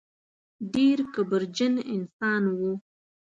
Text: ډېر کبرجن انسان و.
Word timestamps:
ډېر 0.73 0.97
کبرجن 1.13 1.73
انسان 1.95 2.43
و. 2.57 2.59